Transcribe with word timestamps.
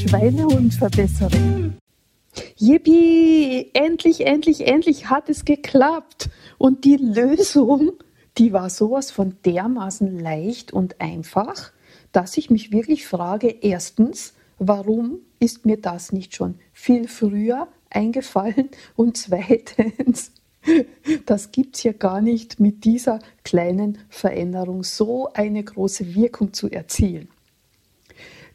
Schweinehundverbesserin. 0.00 1.76
Yippie! 2.56 3.70
Endlich, 3.74 4.26
endlich, 4.26 4.66
endlich 4.66 5.10
hat 5.10 5.28
es 5.28 5.44
geklappt. 5.44 6.30
Und 6.56 6.84
die 6.84 6.96
Lösung, 6.96 7.92
die 8.38 8.54
war 8.54 8.70
sowas 8.70 9.10
von 9.10 9.36
dermaßen 9.44 10.18
leicht 10.18 10.72
und 10.72 11.02
einfach, 11.02 11.72
dass 12.12 12.38
ich 12.38 12.48
mich 12.48 12.72
wirklich 12.72 13.06
frage, 13.06 13.48
erstens, 13.48 14.32
warum 14.58 15.18
ist 15.38 15.66
mir 15.66 15.76
das 15.76 16.12
nicht 16.12 16.34
schon 16.34 16.54
viel 16.72 17.06
früher 17.06 17.68
eingefallen? 17.90 18.70
Und 18.96 19.18
zweitens, 19.18 20.32
das 21.26 21.52
gibt 21.52 21.76
es 21.76 21.82
ja 21.82 21.92
gar 21.92 22.22
nicht, 22.22 22.58
mit 22.58 22.84
dieser 22.84 23.18
kleinen 23.44 23.98
Veränderung 24.08 24.82
so 24.82 25.30
eine 25.34 25.62
große 25.62 26.14
Wirkung 26.14 26.54
zu 26.54 26.70
erzielen. 26.70 27.28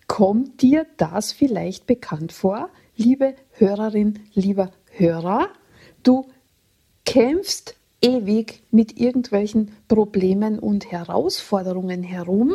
Kommt 0.07 0.61
dir 0.61 0.85
das 0.97 1.31
vielleicht 1.31 1.87
bekannt 1.87 2.31
vor, 2.31 2.69
liebe 2.95 3.35
Hörerin, 3.51 4.19
lieber 4.33 4.71
Hörer? 4.91 5.49
Du 6.03 6.27
kämpfst 7.05 7.75
ewig 8.01 8.63
mit 8.71 8.99
irgendwelchen 8.99 9.71
Problemen 9.87 10.59
und 10.59 10.91
Herausforderungen 10.91 12.03
herum. 12.03 12.53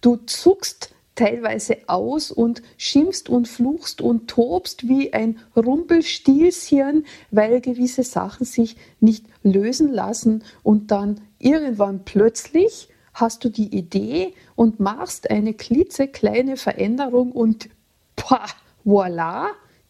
Du 0.00 0.16
zuckst 0.16 0.94
teilweise 1.14 1.78
aus 1.86 2.30
und 2.30 2.62
schimpfst 2.76 3.28
und 3.28 3.48
fluchst 3.48 4.00
und 4.00 4.28
tobst 4.28 4.88
wie 4.88 5.12
ein 5.12 5.38
Rumpelstilzchen, 5.56 7.04
weil 7.30 7.60
gewisse 7.60 8.04
Sachen 8.04 8.46
sich 8.46 8.76
nicht 9.00 9.26
lösen 9.42 9.92
lassen 9.92 10.44
und 10.62 10.90
dann 10.90 11.20
irgendwann 11.38 12.04
plötzlich 12.04 12.88
hast 13.14 13.44
du 13.44 13.48
die 13.48 13.76
Idee 13.76 14.34
und 14.56 14.80
machst 14.80 15.30
eine 15.30 15.54
klitzekleine 15.54 16.56
Veränderung 16.56 17.32
und 17.32 17.68
pah, 18.16 18.46
voilà, 18.84 19.46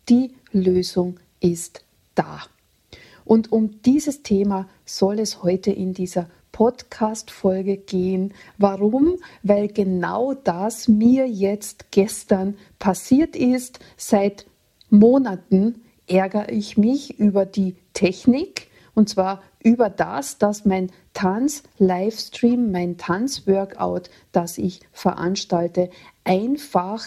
die 0.08 0.34
Lösung 0.52 1.18
ist 1.40 1.84
da. 2.14 2.42
Und 3.24 3.52
um 3.52 3.80
dieses 3.82 4.22
Thema 4.22 4.68
soll 4.84 5.20
es 5.20 5.42
heute 5.42 5.70
in 5.70 5.94
dieser 5.94 6.28
Podcast-Folge 6.52 7.76
gehen. 7.76 8.34
Warum? 8.58 9.16
Weil 9.42 9.68
genau 9.68 10.34
das 10.34 10.88
mir 10.88 11.28
jetzt 11.28 11.92
gestern 11.92 12.56
passiert 12.78 13.36
ist. 13.36 13.78
Seit 13.96 14.46
Monaten 14.90 15.82
ärgere 16.08 16.50
ich 16.50 16.76
mich 16.76 17.18
über 17.18 17.46
die 17.46 17.76
Technik 17.94 18.68
und 18.94 19.08
zwar 19.08 19.42
über 19.62 19.90
das, 19.90 20.38
dass 20.38 20.64
mein 20.64 20.90
Tanz-Livestream, 21.12 22.70
mein 22.70 22.96
Tanz-Workout, 22.96 24.10
das 24.32 24.58
ich 24.58 24.80
veranstalte, 24.92 25.90
einfach 26.24 27.04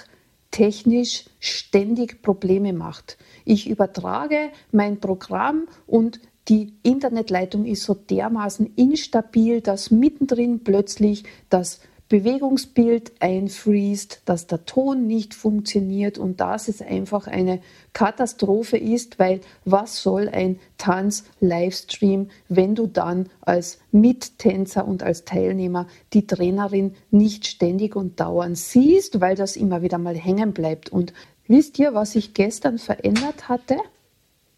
technisch 0.52 1.26
ständig 1.40 2.22
Probleme 2.22 2.73
macht. 2.73 3.18
Ich 3.44 3.68
übertrage 3.68 4.52
mein 4.72 5.00
Programm 5.00 5.68
und 5.88 6.20
die 6.48 6.73
Internetleitung 6.84 7.66
ist 7.66 7.84
so 7.84 7.94
dermaßen 7.94 8.73
instabil, 8.76 9.62
dass 9.62 9.92
mittendrin 9.92 10.64
plötzlich 10.64 11.23
das 11.50 11.80
Bewegungsbild 12.14 13.11
einfriest, 13.22 14.22
dass 14.25 14.45
der 14.45 14.67
Ton 14.67 15.08
nicht 15.08 15.33
funktioniert 15.33 16.20
und 16.20 16.42
dass 16.42 16.67
es 16.67 16.80
einfach 16.80 17.25
eine 17.25 17.59
Katastrophe 17.94 18.78
ist, 18.78 19.17
weil 19.17 19.42
was 19.66 20.03
soll 20.03 20.30
ein 20.30 20.59
Tanz-Livestream, 20.78 22.30
wenn 22.50 22.75
du 22.75 22.86
dann 22.86 23.31
als 23.42 23.80
Mittänzer 23.92 24.88
und 24.88 25.02
als 25.02 25.25
Teilnehmer 25.25 25.88
die 26.14 26.28
Trainerin 26.28 26.94
nicht 27.09 27.48
ständig 27.48 27.95
und 27.95 28.20
dauernd 28.20 28.59
siehst, 28.59 29.20
weil 29.20 29.36
das 29.36 29.55
immer 29.55 29.82
wieder 29.82 29.98
mal 29.98 30.15
hängen 30.15 30.54
bleibt. 30.54 30.89
Und 30.89 31.14
wisst 31.48 31.80
ihr, 31.80 31.95
was 31.95 32.14
ich 32.14 32.36
gestern 32.36 32.77
verändert 32.77 33.49
hatte? 33.49 33.77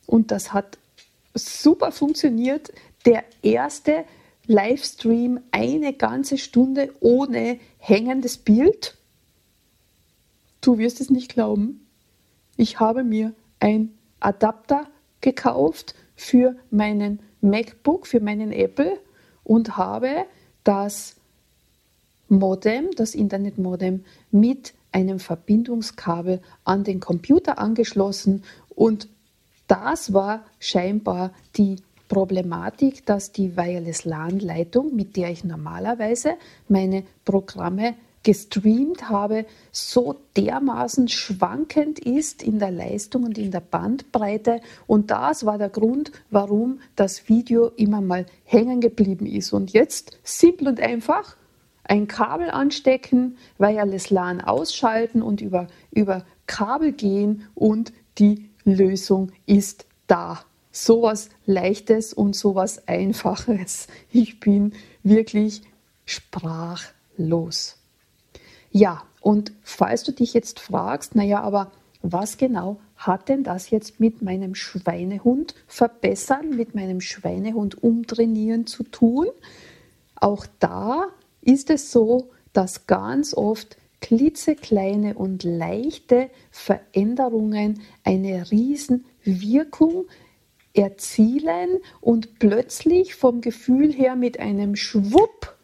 Und 0.05 0.31
das 0.31 0.51
hat 0.51 0.77
super 1.33 1.93
funktioniert. 1.93 2.73
Der 3.05 3.23
erste 3.41 4.03
Livestream 4.47 5.39
eine 5.51 5.93
ganze 5.93 6.37
Stunde 6.37 6.93
ohne 6.99 7.59
hängendes 7.77 8.37
Bild. 8.37 8.97
Du 10.61 10.77
wirst 10.77 11.01
es 11.01 11.09
nicht 11.09 11.33
glauben. 11.33 11.87
Ich 12.57 12.79
habe 12.79 13.03
mir 13.03 13.33
ein 13.59 13.97
Adapter 14.19 14.87
gekauft 15.21 15.95
für 16.15 16.55
meinen 16.71 17.19
MacBook, 17.41 18.07
für 18.07 18.19
meinen 18.19 18.51
Apple 18.51 18.99
und 19.43 19.77
habe 19.77 20.25
das 20.63 21.15
Modem, 22.27 22.89
das 22.95 23.13
Internetmodem 23.13 24.03
mit 24.31 24.73
einem 24.91 25.19
Verbindungskabel 25.19 26.41
an 26.63 26.83
den 26.83 26.99
Computer 26.99 27.59
angeschlossen 27.59 28.43
und 28.69 29.07
das 29.67 30.13
war 30.13 30.45
scheinbar 30.59 31.33
die 31.57 31.77
Problematik, 32.07 33.05
dass 33.05 33.31
die 33.31 33.57
Wireless 33.57 34.05
LAN-Leitung, 34.05 34.95
mit 34.95 35.15
der 35.15 35.31
ich 35.31 35.43
normalerweise 35.43 36.35
meine 36.67 37.03
Programme 37.23 37.95
gestreamt 38.25 39.07
habe, 39.07 39.45
so 39.71 40.15
dermaßen 40.35 41.07
schwankend 41.07 41.99
ist 41.99 42.41
in 42.43 42.57
der 42.59 42.71
Leistung 42.71 43.23
und 43.23 43.37
in 43.37 43.51
der 43.51 43.59
Bandbreite. 43.59 44.61
Und 44.87 45.11
das 45.11 45.45
war 45.45 45.57
der 45.57 45.69
Grund, 45.69 46.11
warum 46.31 46.79
das 46.95 47.29
Video 47.29 47.67
immer 47.77 48.01
mal 48.01 48.25
hängen 48.43 48.81
geblieben 48.81 49.27
ist. 49.27 49.53
Und 49.53 49.71
jetzt 49.73 50.19
simpel 50.23 50.67
und 50.67 50.79
einfach 50.79 51.37
ein 51.83 52.07
Kabel 52.07 52.49
anstecken, 52.49 53.37
Wireless 53.59 54.09
LAN 54.09 54.41
ausschalten 54.41 55.21
und 55.21 55.39
über, 55.39 55.67
über 55.91 56.25
Kabel 56.47 56.93
gehen 56.93 57.47
und 57.53 57.93
die 58.17 58.49
Lösung 58.63 59.31
ist 59.45 59.85
da. 60.07 60.39
Sowas 60.77 61.29
Leichtes 61.45 62.11
und 62.13 62.35
sowas 62.35 62.85
Einfaches. 62.85 63.87
Ich 64.11 64.41
bin 64.41 64.73
wirklich 65.03 65.61
sprachlos. 66.05 67.77
Ja, 68.71 69.03
und 69.21 69.53
falls 69.63 70.03
du 70.03 70.11
dich 70.11 70.33
jetzt 70.33 70.59
fragst, 70.59 71.15
naja, 71.15 71.39
aber 71.41 71.71
was 72.01 72.35
genau 72.35 72.77
hat 72.97 73.29
denn 73.29 73.45
das 73.45 73.69
jetzt 73.69 74.01
mit 74.01 74.21
meinem 74.21 74.53
Schweinehund 74.53 75.55
verbessern, 75.65 76.49
mit 76.49 76.75
meinem 76.75 76.99
Schweinehund 76.99 77.81
umtrainieren 77.81 78.67
zu 78.67 78.83
tun? 78.83 79.27
Auch 80.15 80.45
da 80.59 81.07
ist 81.41 81.69
es 81.69 81.93
so, 81.93 82.31
dass 82.51 82.85
ganz 82.85 83.33
oft 83.33 83.77
klitzekleine 84.01 85.13
und 85.13 85.43
leichte 85.43 86.29
Veränderungen 86.51 87.81
eine 88.03 88.51
Riesenwirkung 88.51 90.05
erzielen 90.75 91.79
und 92.01 92.39
plötzlich 92.39 93.15
vom 93.15 93.41
Gefühl 93.41 93.91
her 93.91 94.15
mit 94.15 94.39
einem 94.39 94.75
Schwupp 94.75 95.55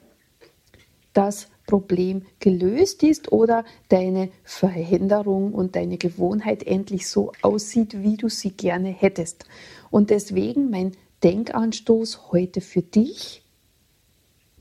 das 1.14 1.48
Problem 1.68 2.24
gelöst 2.40 3.04
ist 3.04 3.32
oder 3.32 3.64
deine 3.90 4.30
Veränderung 4.44 5.54
und 5.54 5.76
deine 5.76 5.98
Gewohnheit 5.98 6.64
endlich 6.64 7.08
so 7.08 7.32
aussieht, 7.42 8.02
wie 8.04 8.18
du 8.18 8.30
sie 8.30 8.52
gerne 8.52 8.90
hättest. 8.90 9.46
Und 9.90 10.10
deswegen 10.10 10.70
mein 10.70 10.94
Denkanstoß 11.24 12.32
heute 12.32 12.62
für 12.62 12.82
dich. 12.82 13.44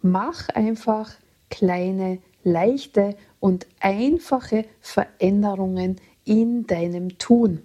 Mach 0.03 0.49
einfach 0.51 1.13
kleine, 1.49 2.19
leichte 2.45 3.17
und 3.41 3.67
einfache 3.81 4.65
Veränderungen 4.81 5.97
in 6.25 6.67
deinem 6.67 7.19
Tun. 7.19 7.63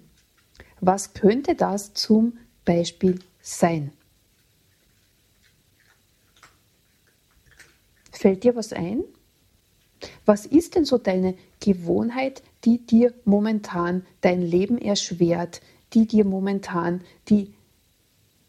Was 0.80 1.14
könnte 1.14 1.54
das 1.54 1.94
zum 1.94 2.38
Beispiel 2.66 3.20
sein? 3.40 3.92
Fällt 8.12 8.44
dir 8.44 8.54
was 8.54 8.74
ein? 8.74 9.04
Was 10.26 10.44
ist 10.44 10.74
denn 10.74 10.84
so 10.84 10.98
deine 10.98 11.34
Gewohnheit, 11.60 12.42
die 12.64 12.78
dir 12.78 13.14
momentan 13.24 14.04
dein 14.20 14.42
Leben 14.42 14.78
erschwert, 14.78 15.62
die 15.94 16.06
dir 16.06 16.26
momentan 16.26 17.02
die 17.28 17.54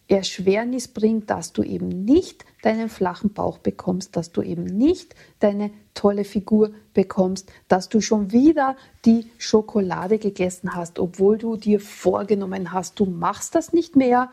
Erschwernis 0.08 0.88
bringt, 0.88 1.30
dass 1.30 1.52
du 1.52 1.64
eben 1.64 1.90
nicht 1.90 2.46
deinen 2.62 2.90
flachen 2.90 3.34
Bauch 3.34 3.58
bekommst, 3.58 4.16
dass 4.16 4.32
du 4.32 4.42
eben 4.42 4.64
nicht 4.64 5.16
deine 5.40 5.72
tolle 5.94 6.24
Figur 6.24 6.72
bekommst, 6.94 7.52
dass 7.68 7.90
du 7.90 8.00
schon 8.00 8.32
wieder 8.32 8.78
die 9.06 9.30
Schokolade 9.38 10.18
gegessen 10.18 10.76
hast, 10.76 11.00
obwohl 11.00 11.38
du 11.38 11.58
dir 11.58 11.80
vorgenommen 11.80 12.72
hast, 12.72 13.00
du 13.00 13.06
machst 13.06 13.54
das 13.56 13.74
nicht 13.74 13.96
mehr. 13.96 14.30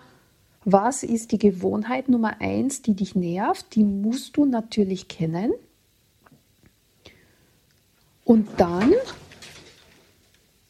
Was 0.65 1.03
ist 1.03 1.33
die 1.33 1.39
Gewohnheit 1.39 2.09
Nummer 2.09 2.41
eins, 2.41 2.81
die 2.83 2.95
dich 2.95 3.15
nervt? 3.15 3.75
Die 3.75 3.85
musst 3.85 4.37
du 4.37 4.45
natürlich 4.47 5.09
kennen. 5.09 5.53
Und 8.25 8.49
dann, 8.57 8.95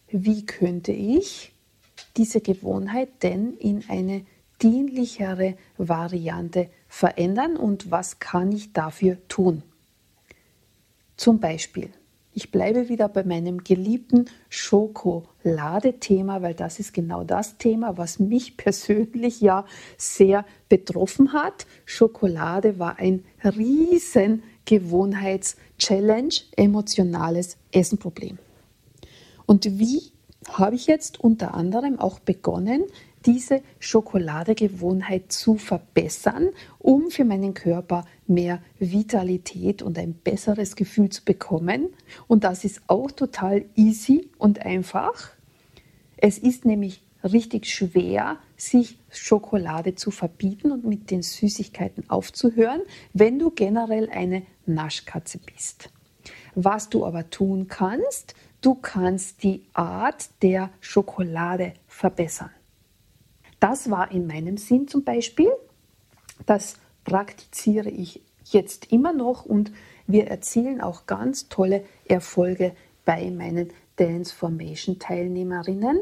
wie 0.09 0.45
könnte 0.47 0.93
ich 0.93 1.53
diese 2.17 2.41
Gewohnheit 2.41 3.23
denn 3.23 3.55
in 3.55 3.85
eine 3.89 4.25
dienlichere 4.63 5.57
Variante 5.77 6.69
verändern 6.89 7.57
und 7.57 7.91
was 7.91 8.19
kann 8.19 8.53
ich 8.53 8.73
dafür 8.73 9.19
tun? 9.29 9.63
Zum 11.17 11.41
Beispiel, 11.41 11.91
Ich 12.37 12.51
bleibe 12.51 12.89
wieder 12.89 13.09
bei 13.09 13.23
meinem 13.23 13.63
geliebten 13.63 14.25
Schokolade-Thema, 14.49 16.43
weil 16.43 16.55
das 16.55 16.81
ist 16.81 16.93
genau 16.93 17.23
das 17.23 17.59
Thema, 17.59 17.97
was 17.97 18.19
mich 18.19 18.57
persönlich 18.57 19.41
ja 19.41 19.65
sehr 19.97 20.45
betroffen 20.69 21.33
hat. 21.33 21.65
Schokolade 21.85 22.81
war 22.81 22.99
ein 22.99 23.25
riesen 23.45 24.43
Gewohnheits-Challenge, 24.65 26.35
emotionales 26.57 27.57
Essenproblem. 27.71 28.39
Und 29.47 29.79
wie 29.79 30.03
habe 30.49 30.75
ich 30.75 30.89
jetzt 30.89 31.21
unter 31.21 31.55
anderem 31.55 32.01
auch 32.01 32.19
begonnen, 32.19 32.83
diese 33.27 33.63
Schokoladegewohnheit 33.79 35.33
zu 35.33 35.57
verbessern, 35.57 36.51
um 36.79 37.11
für 37.11 37.25
meinen 37.25 37.55
Körper 37.55 38.05
mehr 38.27 38.63
Vitalität 38.79 39.83
und 39.83 39.99
ein 39.99 40.15
besseres 40.15 40.77
Gefühl 40.77 41.09
zu 41.09 41.25
bekommen. 41.25 41.89
Und 42.27 42.45
das 42.45 42.65
ist 42.65 42.83
auch 42.87 43.11
total 43.11 43.65
easy 43.77 44.31
und 44.39 44.65
einfach. 44.65 45.31
Es 46.17 46.39
ist 46.39 46.65
nämlich 46.65 47.03
richtig 47.23 47.67
schwer, 47.67 48.39
sich 48.57 48.99
Schokolade 49.11 49.95
zu 49.95 50.11
verbieten 50.11 50.71
und 50.71 50.85
mit 50.85 51.11
den 51.11 51.23
Süßigkeiten 51.23 52.09
aufzuhören, 52.11 52.83
wenn 53.13 53.39
du 53.39 53.51
generell 53.51 54.11
eine 54.11 54.43
Naschkatze 54.67 55.39
bist. 55.39 55.91
Was 56.55 56.89
du 56.89 57.05
aber 57.05 57.31
tun 57.31 57.67
kannst, 57.69 58.35
du 58.61 58.75
kannst 58.75 59.43
die 59.43 59.65
Art 59.73 60.29
der 60.43 60.71
Schokolade 60.81 61.75
verbessern. 61.87 62.51
Das 63.65 63.91
war 63.91 64.11
in 64.11 64.27
meinem 64.27 64.59
Sinn 64.59 64.89
zum 64.89 65.05
Beispiel. 65.05 65.51
Das 66.45 66.77
praktiziere 67.03 67.89
ich 67.89 68.21
jetzt 68.45 68.93
immer 68.93 69.15
noch 69.15 69.47
und 69.47 69.73
wir 70.07 70.27
erzielen 70.27 70.83
auch 70.83 71.07
ganz 71.07 71.49
tolle 71.49 71.83
Erfolge 72.05 72.77
bei 73.07 73.31
meinen 73.31 73.73
Dance 73.97 74.35
Formation 74.35 74.99
Teilnehmerinnen. 74.99 75.99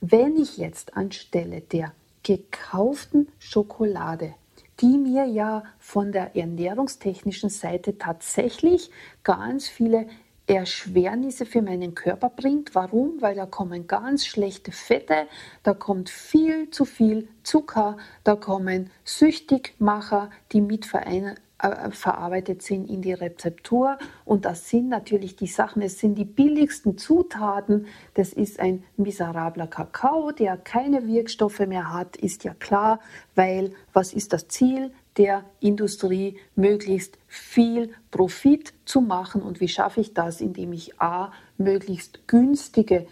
Wenn 0.00 0.36
ich 0.36 0.56
jetzt 0.56 0.96
anstelle 0.96 1.62
der 1.62 1.92
gekauften 2.22 3.26
Schokolade, 3.40 4.36
die 4.80 4.96
mir 4.96 5.24
ja 5.24 5.64
von 5.80 6.12
der 6.12 6.36
ernährungstechnischen 6.36 7.50
Seite 7.50 7.98
tatsächlich 7.98 8.92
ganz 9.24 9.66
viele 9.66 10.06
Erschwernisse 10.46 11.46
für 11.46 11.62
meinen 11.62 11.94
Körper 11.94 12.28
bringt. 12.28 12.74
Warum? 12.74 13.22
Weil 13.22 13.34
da 13.34 13.46
kommen 13.46 13.86
ganz 13.86 14.26
schlechte 14.26 14.72
Fette, 14.72 15.26
da 15.62 15.74
kommt 15.74 16.10
viel 16.10 16.70
zu 16.70 16.84
viel 16.84 17.28
Zucker, 17.42 17.96
da 18.24 18.36
kommen 18.36 18.90
Süchtigmacher, 19.04 20.30
die 20.52 20.60
mit 20.60 20.86
äh, 21.64 21.90
verarbeitet 21.90 22.62
sind 22.62 22.90
in 22.90 23.00
die 23.00 23.14
Rezeptur. 23.14 23.96
Und 24.26 24.44
das 24.44 24.68
sind 24.68 24.90
natürlich 24.90 25.36
die 25.36 25.46
Sachen, 25.46 25.80
es 25.80 25.98
sind 25.98 26.16
die 26.16 26.26
billigsten 26.26 26.98
Zutaten. 26.98 27.86
Das 28.12 28.32
ist 28.34 28.60
ein 28.60 28.84
miserabler 28.96 29.66
Kakao, 29.66 30.30
der 30.30 30.58
keine 30.58 31.06
Wirkstoffe 31.06 31.60
mehr 31.60 31.92
hat, 31.92 32.16
ist 32.16 32.44
ja 32.44 32.52
klar, 32.54 33.00
weil 33.34 33.72
was 33.94 34.12
ist 34.12 34.34
das 34.34 34.48
Ziel? 34.48 34.92
Der 35.16 35.44
Industrie 35.60 36.38
möglichst 36.56 37.18
viel 37.26 37.92
Profit 38.10 38.74
zu 38.84 39.00
machen. 39.00 39.42
Und 39.42 39.60
wie 39.60 39.68
schaffe 39.68 40.00
ich 40.00 40.14
das? 40.14 40.40
Indem 40.40 40.72
ich 40.72 41.00
a, 41.00 41.32
möglichst 41.56 42.26
günstige 42.26 43.06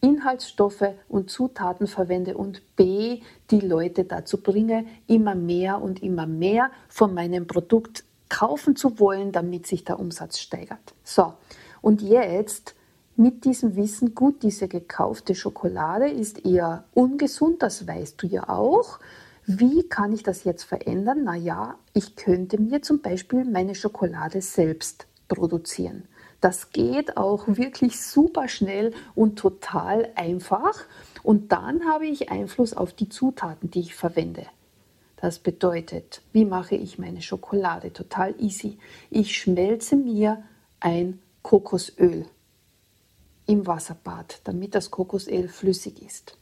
Inhaltsstoffe 0.00 0.94
und 1.08 1.30
Zutaten 1.30 1.86
verwende 1.86 2.36
und 2.36 2.62
b, 2.76 3.20
die 3.50 3.60
Leute 3.60 4.04
dazu 4.04 4.40
bringe, 4.40 4.84
immer 5.06 5.34
mehr 5.34 5.80
und 5.80 6.02
immer 6.02 6.26
mehr 6.26 6.70
von 6.88 7.14
meinem 7.14 7.46
Produkt 7.46 8.04
kaufen 8.28 8.74
zu 8.74 8.98
wollen, 8.98 9.30
damit 9.30 9.66
sich 9.66 9.84
der 9.84 10.00
Umsatz 10.00 10.38
steigert. 10.38 10.94
So, 11.04 11.34
und 11.82 12.02
jetzt 12.02 12.74
mit 13.14 13.44
diesem 13.44 13.76
Wissen, 13.76 14.14
gut, 14.14 14.42
diese 14.42 14.68
gekaufte 14.68 15.34
Schokolade 15.34 16.08
ist 16.08 16.44
eher 16.44 16.84
ungesund, 16.94 17.62
das 17.62 17.86
weißt 17.86 18.20
du 18.22 18.26
ja 18.26 18.48
auch. 18.48 18.98
Wie 19.44 19.88
kann 19.88 20.12
ich 20.12 20.22
das 20.22 20.44
jetzt 20.44 20.62
verändern? 20.62 21.24
Naja, 21.24 21.76
ich 21.94 22.14
könnte 22.14 22.60
mir 22.60 22.80
zum 22.82 23.00
Beispiel 23.02 23.44
meine 23.44 23.74
Schokolade 23.74 24.40
selbst 24.40 25.06
produzieren. 25.26 26.04
Das 26.40 26.70
geht 26.70 27.16
auch 27.16 27.46
wirklich 27.48 28.00
super 28.00 28.48
schnell 28.48 28.92
und 29.14 29.38
total 29.38 30.10
einfach. 30.14 30.84
Und 31.22 31.52
dann 31.52 31.86
habe 31.86 32.06
ich 32.06 32.30
Einfluss 32.30 32.74
auf 32.74 32.92
die 32.92 33.08
Zutaten, 33.08 33.70
die 33.70 33.80
ich 33.80 33.94
verwende. 33.94 34.46
Das 35.16 35.38
bedeutet, 35.38 36.22
wie 36.32 36.44
mache 36.44 36.74
ich 36.74 36.98
meine 36.98 37.22
Schokolade? 37.22 37.92
Total 37.92 38.34
easy. 38.40 38.78
Ich 39.08 39.36
schmelze 39.36 39.96
mir 39.96 40.42
ein 40.80 41.20
Kokosöl 41.42 42.26
im 43.46 43.66
Wasserbad, 43.66 44.40
damit 44.44 44.74
das 44.74 44.90
Kokosöl 44.90 45.48
flüssig 45.48 46.02
ist. 46.02 46.36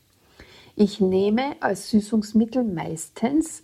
Ich 0.83 0.99
nehme 0.99 1.57
als 1.61 1.91
Süßungsmittel 1.91 2.65
meistens 2.65 3.63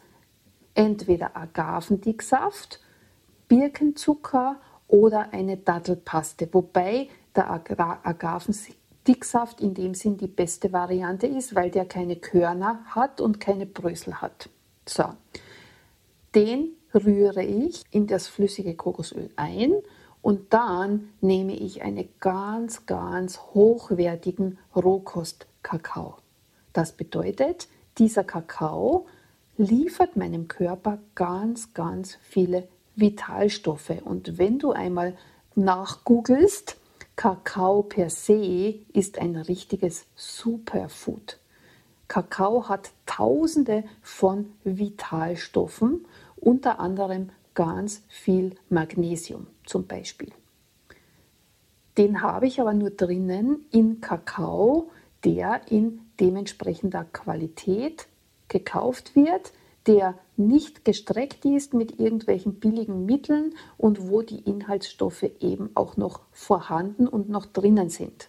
entweder 0.75 1.35
Agavendicksaft, 1.35 2.79
Birkenzucker 3.49 4.61
oder 4.87 5.33
eine 5.33 5.57
Dattelpaste, 5.57 6.47
wobei 6.53 7.09
der 7.35 7.51
Agavendicksaft 7.51 9.63
in 9.63 9.73
dem 9.73 9.95
Sinn 9.95 10.19
die 10.19 10.27
beste 10.27 10.75
Variante 10.75 11.27
ist, 11.27 11.55
weil 11.55 11.71
der 11.71 11.87
keine 11.87 12.17
Körner 12.17 12.85
hat 12.85 13.23
und 13.23 13.41
keine 13.41 13.65
Brösel 13.65 14.21
hat. 14.21 14.51
So, 14.87 15.05
den 16.35 16.73
rühre 16.95 17.45
ich 17.45 17.83
in 17.93 18.07
das 18.07 18.29
flüssige 18.29 18.75
Kokosöl 18.75 19.31
ein 19.37 19.73
und 20.21 20.53
dann 20.53 21.09
nehme 21.23 21.55
ich 21.55 21.81
einen 21.81 22.11
ganz, 22.21 22.85
ganz 22.85 23.41
hochwertigen 23.55 24.59
Rohkostkakao. 24.77 26.19
Das 26.77 26.93
bedeutet, 26.93 27.69
dieser 27.97 28.23
Kakao 28.23 29.07
liefert 29.57 30.15
meinem 30.15 30.47
Körper 30.47 30.99
ganz, 31.15 31.73
ganz 31.73 32.19
viele 32.21 32.69
Vitalstoffe. 32.97 34.03
Und 34.05 34.37
wenn 34.37 34.59
du 34.59 34.73
einmal 34.73 35.17
nachgoogelst, 35.55 36.77
Kakao 37.17 37.83
per 37.83 38.11
se 38.11 38.75
ist 38.93 39.19
ein 39.19 39.37
richtiges 39.37 40.05
Superfood. 40.17 41.39
Kakao 42.09 42.69
hat 42.69 42.91
tausende 43.07 43.85
von 44.03 44.53
Vitalstoffen, 44.65 46.05
unter 46.37 46.79
anderem 46.79 47.31
ganz 47.55 48.03
viel 48.09 48.55
Magnesium 48.69 49.47
zum 49.65 49.87
Beispiel. 49.87 50.31
Den 51.97 52.21
habe 52.21 52.47
ich 52.47 52.61
aber 52.61 52.75
nur 52.75 52.91
drinnen 52.91 53.65
in 53.71 54.03
Kakao, 54.03 54.91
der 55.27 55.61
in 55.69 56.01
dementsprechender 56.21 57.05
Qualität 57.05 58.07
gekauft 58.47 59.17
wird, 59.17 59.53
der 59.89 60.15
nicht 60.37 60.85
gestreckt 60.85 61.45
ist 61.45 61.75
mit 61.75 61.99
irgendwelchen 61.99 62.61
billigen 62.61 63.07
Mitteln 63.07 63.55
und 63.77 64.09
wo 64.09 64.23
die 64.23 64.39
Inhaltsstoffe 64.41 65.25
eben 65.41 65.71
auch 65.75 65.97
noch 65.97 66.21
vorhanden 66.31 67.09
und 67.09 67.29
noch 67.29 67.47
drinnen 67.47 67.91
sind. 67.91 68.29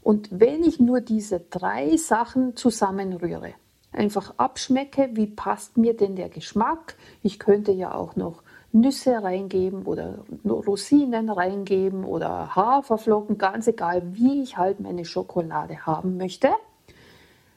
Und 0.00 0.28
wenn 0.30 0.64
ich 0.64 0.80
nur 0.80 1.02
diese 1.02 1.40
drei 1.40 1.96
Sachen 1.98 2.56
zusammenrühre, 2.56 3.52
einfach 3.92 4.34
abschmecke, 4.38 5.10
wie 5.12 5.26
passt 5.26 5.76
mir 5.76 5.94
denn 5.94 6.16
der 6.16 6.30
Geschmack, 6.30 6.96
ich 7.22 7.38
könnte 7.38 7.72
ja 7.72 7.94
auch 7.94 8.16
noch 8.16 8.43
Nüsse 8.74 9.22
reingeben 9.22 9.84
oder 9.84 10.24
Rosinen 10.44 11.30
reingeben 11.30 12.04
oder 12.04 12.56
Haferflocken, 12.56 13.38
ganz 13.38 13.68
egal, 13.68 14.02
wie 14.14 14.42
ich 14.42 14.56
halt 14.56 14.80
meine 14.80 15.04
Schokolade 15.04 15.86
haben 15.86 16.16
möchte. 16.16 16.48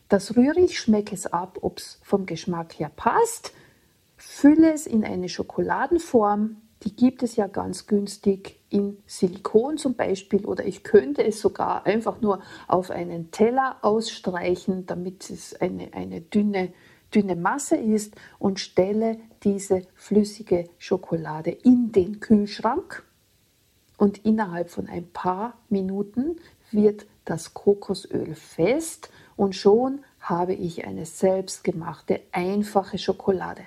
Das 0.09 0.37
rühre 0.37 0.59
ich, 0.59 0.79
schmecke 0.79 1.15
es 1.15 1.25
ab, 1.25 1.57
ob 1.61 1.79
es 1.79 1.99
vom 2.03 2.27
Geschmack 2.27 2.79
her 2.79 2.91
passt, 2.95 3.51
fülle 4.15 4.71
es 4.71 4.85
in 4.85 5.03
eine 5.03 5.27
Schokoladenform. 5.27 6.57
Die 6.83 6.95
gibt 6.95 7.23
es 7.23 7.35
ja 7.35 7.47
ganz 7.47 7.87
günstig 7.87 8.59
in 8.69 9.01
Silikon 9.07 9.79
zum 9.79 9.95
Beispiel 9.95 10.45
oder 10.45 10.65
ich 10.65 10.83
könnte 10.83 11.23
es 11.25 11.41
sogar 11.41 11.87
einfach 11.87 12.21
nur 12.21 12.41
auf 12.67 12.91
einen 12.91 13.31
Teller 13.31 13.77
ausstreichen, 13.81 14.85
damit 14.85 15.29
es 15.31 15.59
eine, 15.59 15.93
eine 15.93 16.21
dünne 16.21 16.71
dünne 17.17 17.35
Masse 17.35 17.75
ist 17.75 18.15
und 18.37 18.59
stelle 18.59 19.17
diese 19.43 19.81
flüssige 19.95 20.69
Schokolade 20.77 21.49
in 21.49 21.91
den 21.91 22.19
Kühlschrank 22.19 23.03
und 23.97 24.23
innerhalb 24.23 24.69
von 24.69 24.87
ein 24.87 25.07
paar 25.11 25.57
Minuten 25.67 26.35
wird 26.69 27.07
das 27.25 27.55
Kokosöl 27.55 28.35
fest 28.35 29.09
und 29.35 29.55
schon 29.55 30.03
habe 30.19 30.53
ich 30.53 30.85
eine 30.85 31.07
selbstgemachte, 31.07 32.21
einfache 32.31 32.99
Schokolade. 32.99 33.63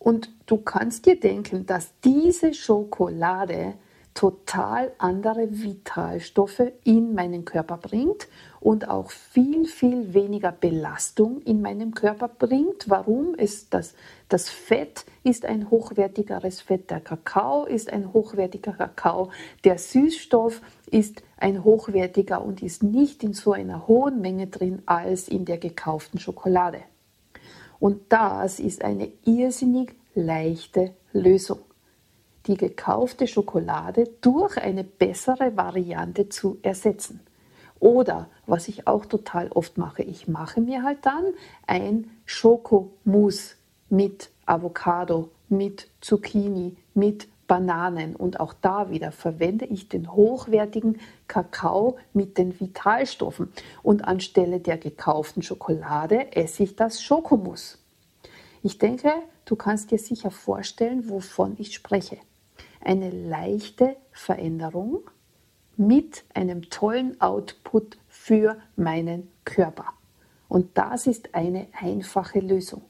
Und 0.00 0.30
du 0.46 0.58
kannst 0.58 1.06
dir 1.06 1.18
denken, 1.18 1.64
dass 1.64 1.92
diese 2.00 2.54
Schokolade 2.54 3.74
total 4.14 4.92
andere 4.98 5.48
Vitalstoffe 5.50 6.62
in 6.84 7.14
meinen 7.14 7.44
Körper 7.44 7.76
bringt 7.76 8.28
und 8.60 8.88
auch 8.88 9.10
viel, 9.10 9.66
viel 9.66 10.14
weniger 10.14 10.52
Belastung 10.52 11.42
in 11.42 11.60
meinem 11.60 11.94
Körper 11.94 12.28
bringt. 12.28 12.88
Warum? 12.88 13.34
Ist 13.34 13.74
das, 13.74 13.94
das 14.28 14.48
Fett 14.48 15.04
ist 15.24 15.44
ein 15.44 15.68
hochwertigeres 15.68 16.60
Fett, 16.60 16.90
der 16.90 17.00
Kakao 17.00 17.64
ist 17.64 17.92
ein 17.92 18.12
hochwertiger 18.12 18.72
Kakao, 18.72 19.30
der 19.64 19.78
Süßstoff 19.78 20.60
ist 20.90 21.22
ein 21.36 21.64
hochwertiger 21.64 22.42
und 22.42 22.62
ist 22.62 22.84
nicht 22.84 23.24
in 23.24 23.34
so 23.34 23.52
einer 23.52 23.88
hohen 23.88 24.20
Menge 24.20 24.46
drin 24.46 24.82
als 24.86 25.28
in 25.28 25.44
der 25.44 25.58
gekauften 25.58 26.20
Schokolade. 26.20 26.78
Und 27.80 28.00
das 28.10 28.60
ist 28.60 28.84
eine 28.84 29.10
irrsinnig 29.24 29.96
leichte 30.14 30.94
Lösung 31.12 31.58
die 32.46 32.56
gekaufte 32.56 33.26
Schokolade 33.26 34.08
durch 34.20 34.58
eine 34.58 34.84
bessere 34.84 35.56
Variante 35.56 36.28
zu 36.28 36.58
ersetzen. 36.62 37.20
Oder 37.80 38.28
was 38.46 38.68
ich 38.68 38.86
auch 38.86 39.06
total 39.06 39.50
oft 39.52 39.78
mache, 39.78 40.02
ich 40.02 40.28
mache 40.28 40.60
mir 40.60 40.82
halt 40.82 40.98
dann 41.02 41.24
ein 41.66 42.10
Schokomousse 42.24 43.56
mit 43.90 44.30
Avocado, 44.46 45.30
mit 45.48 45.88
Zucchini, 46.00 46.76
mit 46.94 47.28
Bananen 47.46 48.16
und 48.16 48.40
auch 48.40 48.54
da 48.54 48.90
wieder 48.90 49.12
verwende 49.12 49.66
ich 49.66 49.88
den 49.88 50.12
hochwertigen 50.12 50.98
Kakao 51.28 51.98
mit 52.14 52.38
den 52.38 52.58
Vitalstoffen 52.58 53.52
und 53.82 54.06
anstelle 54.06 54.60
der 54.60 54.78
gekauften 54.78 55.42
Schokolade 55.42 56.34
esse 56.34 56.62
ich 56.62 56.76
das 56.76 57.02
Schokomousse. 57.02 57.78
Ich 58.62 58.78
denke, 58.78 59.12
du 59.44 59.56
kannst 59.56 59.90
dir 59.90 59.98
sicher 59.98 60.30
vorstellen, 60.30 61.10
wovon 61.10 61.56
ich 61.58 61.74
spreche 61.74 62.16
eine 62.84 63.10
leichte 63.10 63.96
Veränderung 64.12 65.00
mit 65.76 66.24
einem 66.34 66.70
tollen 66.70 67.20
Output 67.20 67.98
für 68.08 68.56
meinen 68.76 69.30
Körper. 69.44 69.86
Und 70.48 70.78
das 70.78 71.06
ist 71.06 71.34
eine 71.34 71.66
einfache 71.72 72.40
Lösung. 72.40 72.82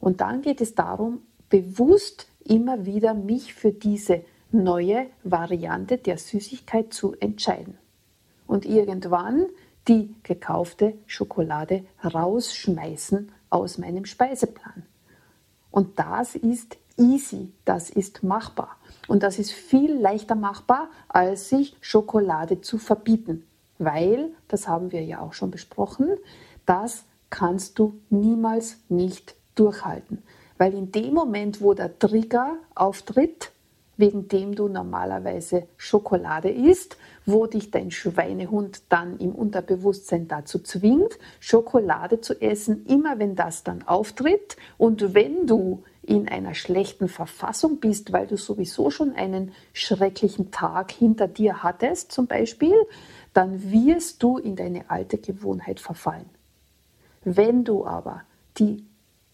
Und 0.00 0.20
dann 0.20 0.42
geht 0.42 0.60
es 0.60 0.74
darum, 0.74 1.22
bewusst 1.48 2.26
immer 2.44 2.86
wieder 2.86 3.14
mich 3.14 3.54
für 3.54 3.72
diese 3.72 4.24
neue 4.50 5.06
Variante 5.22 5.98
der 5.98 6.18
Süßigkeit 6.18 6.92
zu 6.92 7.14
entscheiden. 7.20 7.78
Und 8.46 8.64
irgendwann 8.64 9.46
die 9.88 10.14
gekaufte 10.22 10.94
Schokolade 11.06 11.84
rausschmeißen 12.02 13.32
aus 13.50 13.78
meinem 13.78 14.04
Speiseplan. 14.04 14.86
Und 15.70 15.98
das 15.98 16.34
ist 16.34 16.76
easy, 17.02 17.52
das 17.64 17.90
ist 17.90 18.22
machbar. 18.22 18.76
Und 19.08 19.22
das 19.22 19.38
ist 19.38 19.52
viel 19.52 19.94
leichter 19.94 20.34
machbar, 20.34 20.88
als 21.08 21.48
sich 21.48 21.76
Schokolade 21.80 22.60
zu 22.60 22.78
verbieten. 22.78 23.44
Weil, 23.78 24.30
das 24.48 24.68
haben 24.68 24.92
wir 24.92 25.02
ja 25.02 25.20
auch 25.20 25.32
schon 25.32 25.50
besprochen, 25.50 26.08
das 26.66 27.04
kannst 27.30 27.78
du 27.78 28.00
niemals 28.10 28.78
nicht 28.88 29.34
durchhalten. 29.54 30.22
Weil 30.56 30.74
in 30.74 30.92
dem 30.92 31.14
Moment, 31.14 31.60
wo 31.60 31.74
der 31.74 31.98
Trigger 31.98 32.56
auftritt, 32.74 33.50
wegen 33.96 34.28
dem 34.28 34.54
du 34.54 34.68
normalerweise 34.68 35.66
Schokolade 35.76 36.50
isst, 36.50 36.96
wo 37.26 37.46
dich 37.46 37.70
dein 37.70 37.90
Schweinehund 37.90 38.82
dann 38.88 39.18
im 39.18 39.32
Unterbewusstsein 39.34 40.28
dazu 40.28 40.58
zwingt, 40.60 41.18
Schokolade 41.40 42.20
zu 42.20 42.40
essen, 42.40 42.86
immer 42.86 43.18
wenn 43.18 43.34
das 43.34 43.64
dann 43.64 43.82
auftritt. 43.86 44.56
Und 44.78 45.14
wenn 45.14 45.46
du 45.46 45.84
in 46.02 46.28
einer 46.28 46.54
schlechten 46.54 47.08
Verfassung 47.08 47.78
bist, 47.78 48.12
weil 48.12 48.26
du 48.26 48.36
sowieso 48.36 48.90
schon 48.90 49.14
einen 49.14 49.52
schrecklichen 49.72 50.50
Tag 50.50 50.90
hinter 50.90 51.28
dir 51.28 51.62
hattest, 51.62 52.10
zum 52.10 52.26
Beispiel, 52.26 52.74
dann 53.32 53.70
wirst 53.70 54.22
du 54.22 54.38
in 54.38 54.56
deine 54.56 54.90
alte 54.90 55.18
Gewohnheit 55.18 55.80
verfallen. 55.80 56.28
Wenn 57.24 57.64
du 57.64 57.86
aber 57.86 58.22
die 58.58 58.84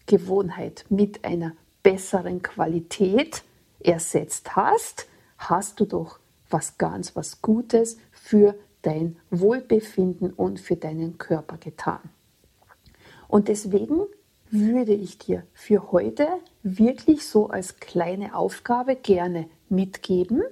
Gewohnheit 0.05 0.85
mit 0.89 1.25
einer 1.25 1.53
besseren 1.81 2.41
Qualität 2.41 3.43
ersetzt 3.79 4.55
hast, 4.55 5.07
hast 5.37 5.79
du 5.79 5.85
doch 5.85 6.19
was 6.49 6.77
ganz, 6.77 7.15
was 7.15 7.41
Gutes 7.41 7.97
für 8.11 8.55
dein 8.81 9.17
Wohlbefinden 9.29 10.31
und 10.33 10.59
für 10.59 10.75
deinen 10.75 11.17
Körper 11.17 11.57
getan. 11.57 11.99
Und 13.27 13.47
deswegen 13.47 14.01
würde 14.51 14.93
ich 14.93 15.17
dir 15.17 15.43
für 15.53 15.91
heute 15.91 16.27
wirklich 16.63 17.25
so 17.27 17.47
als 17.49 17.77
kleine 17.77 18.35
Aufgabe 18.35 18.95
gerne 18.95 19.49
mitgeben. 19.69 20.43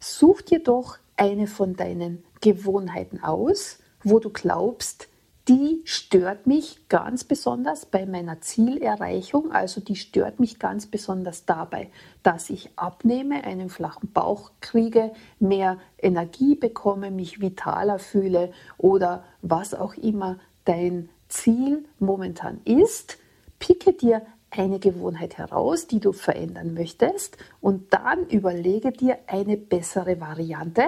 Such 0.00 0.42
dir 0.42 0.62
doch 0.62 0.98
eine 1.16 1.46
von 1.46 1.76
deinen 1.76 2.24
Gewohnheiten 2.40 3.22
aus, 3.22 3.78
wo 4.02 4.18
du 4.18 4.30
glaubst, 4.30 5.08
die 5.48 5.82
stört 5.84 6.46
mich 6.46 6.88
ganz 6.88 7.22
besonders 7.24 7.84
bei 7.84 8.06
meiner 8.06 8.40
Zielerreichung. 8.40 9.52
Also 9.52 9.82
die 9.82 9.96
stört 9.96 10.40
mich 10.40 10.58
ganz 10.58 10.86
besonders 10.86 11.44
dabei, 11.44 11.90
dass 12.22 12.48
ich 12.48 12.70
abnehme, 12.76 13.44
einen 13.44 13.68
flachen 13.68 14.10
Bauch 14.10 14.52
kriege, 14.60 15.12
mehr 15.38 15.78
Energie 15.98 16.54
bekomme, 16.54 17.10
mich 17.10 17.42
vitaler 17.42 17.98
fühle 17.98 18.52
oder 18.78 19.24
was 19.42 19.74
auch 19.74 19.94
immer 19.94 20.38
dein 20.64 21.10
Ziel 21.34 21.84
momentan 21.98 22.60
ist, 22.64 23.18
picke 23.58 23.92
dir 23.92 24.22
eine 24.50 24.78
Gewohnheit 24.78 25.36
heraus, 25.36 25.86
die 25.88 26.00
du 26.00 26.12
verändern 26.12 26.74
möchtest 26.74 27.36
und 27.60 27.92
dann 27.92 28.28
überlege 28.28 28.92
dir 28.92 29.18
eine 29.26 29.56
bessere 29.56 30.20
Variante, 30.20 30.84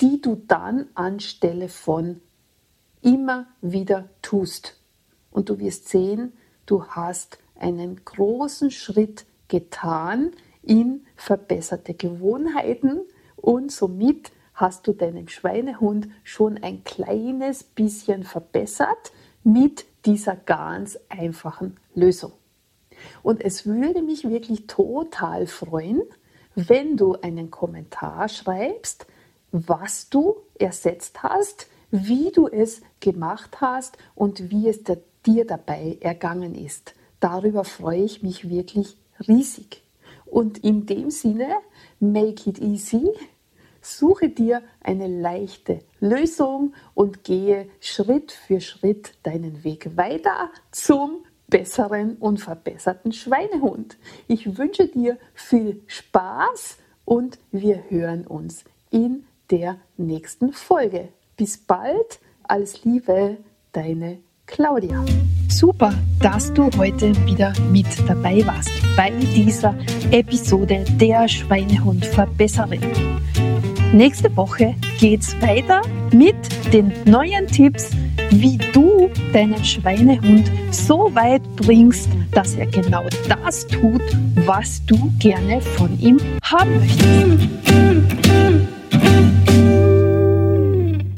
die 0.00 0.20
du 0.20 0.36
dann 0.46 0.88
anstelle 0.94 1.68
von 1.68 2.20
immer 3.00 3.46
wieder 3.62 4.08
tust. 4.20 4.78
Und 5.30 5.48
du 5.48 5.58
wirst 5.58 5.88
sehen, 5.88 6.32
du 6.66 6.84
hast 6.84 7.38
einen 7.58 8.04
großen 8.04 8.70
Schritt 8.70 9.24
getan 9.48 10.32
in 10.62 11.06
verbesserte 11.16 11.94
Gewohnheiten 11.94 13.00
und 13.36 13.72
somit 13.72 14.32
hast 14.52 14.86
du 14.86 14.92
deinen 14.92 15.28
Schweinehund 15.28 16.08
schon 16.24 16.58
ein 16.58 16.84
kleines 16.84 17.64
bisschen 17.64 18.24
verbessert 18.24 19.12
mit 19.44 19.86
dieser 20.04 20.36
ganz 20.36 20.98
einfachen 21.08 21.76
Lösung. 21.94 22.32
Und 23.22 23.44
es 23.44 23.66
würde 23.66 24.02
mich 24.02 24.28
wirklich 24.28 24.66
total 24.66 25.46
freuen, 25.46 26.02
wenn 26.54 26.96
du 26.96 27.14
einen 27.20 27.50
Kommentar 27.50 28.28
schreibst, 28.28 29.06
was 29.52 30.08
du 30.10 30.36
ersetzt 30.58 31.22
hast, 31.22 31.68
wie 31.90 32.30
du 32.32 32.48
es 32.48 32.82
gemacht 33.00 33.60
hast 33.60 33.96
und 34.14 34.50
wie 34.50 34.68
es 34.68 34.80
dir 35.24 35.46
dabei 35.46 35.98
ergangen 36.00 36.54
ist. 36.54 36.94
Darüber 37.20 37.64
freue 37.64 38.02
ich 38.02 38.22
mich 38.22 38.48
wirklich 38.48 38.96
riesig. 39.26 39.82
Und 40.26 40.58
in 40.58 40.86
dem 40.86 41.10
Sinne, 41.10 41.48
make 42.00 42.48
it 42.50 42.58
easy 42.60 43.12
Suche 43.96 44.28
dir 44.28 44.62
eine 44.80 45.08
leichte 45.08 45.80
Lösung 45.98 46.74
und 46.94 47.24
gehe 47.24 47.68
Schritt 47.80 48.32
für 48.32 48.60
Schritt 48.60 49.14
deinen 49.22 49.64
Weg 49.64 49.96
weiter 49.96 50.50
zum 50.70 51.24
besseren 51.48 52.16
und 52.16 52.38
verbesserten 52.38 53.12
Schweinehund. 53.12 53.96
Ich 54.26 54.58
wünsche 54.58 54.88
dir 54.88 55.16
viel 55.32 55.82
Spaß 55.86 56.76
und 57.06 57.38
wir 57.50 57.84
hören 57.88 58.26
uns 58.26 58.64
in 58.90 59.24
der 59.50 59.78
nächsten 59.96 60.52
Folge. 60.52 61.08
Bis 61.38 61.56
bald, 61.56 62.20
alles 62.42 62.84
Liebe, 62.84 63.38
deine 63.72 64.18
Claudia. 64.44 65.02
Super, 65.48 65.94
dass 66.20 66.52
du 66.52 66.70
heute 66.76 67.14
wieder 67.26 67.54
mit 67.70 67.86
dabei 68.06 68.44
warst 68.46 68.70
bei 68.96 69.10
dieser 69.10 69.74
Episode 70.10 70.84
der 71.00 71.26
Schweinehund 71.26 72.04
Verbesserin. 72.04 72.82
Nächste 73.92 74.36
Woche 74.36 74.74
geht's 75.00 75.34
weiter 75.40 75.80
mit 76.12 76.36
den 76.74 76.92
neuen 77.06 77.46
Tipps, 77.46 77.90
wie 78.30 78.58
du 78.74 79.10
deinen 79.32 79.64
Schweinehund 79.64 80.50
so 80.70 81.10
weit 81.14 81.42
bringst, 81.56 82.10
dass 82.32 82.54
er 82.54 82.66
genau 82.66 83.04
das 83.28 83.66
tut, 83.66 84.02
was 84.44 84.84
du 84.84 85.10
gerne 85.18 85.62
von 85.62 85.98
ihm 85.98 86.18
haben 86.42 86.78
möchtest. 86.80 88.67